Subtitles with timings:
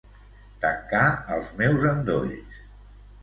[0.63, 1.01] Tancar
[1.35, 2.57] els meus endolls.